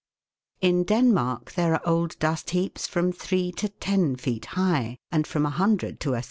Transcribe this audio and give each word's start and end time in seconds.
In 0.61 0.83
Denmark 0.83 1.51
there 1.51 1.75
are 1.75 1.87
old 1.87 2.17
dust 2.17 2.49
heaps 2.49 2.87
from 2.87 3.11
three 3.11 3.51
to 3.51 3.69
ten 3.69 4.15
feet 4.15 4.45
high, 4.57 4.97
and 5.11 5.27
from 5.27 5.43
100 5.43 5.99
to 5.99 6.15
i. 6.15 6.19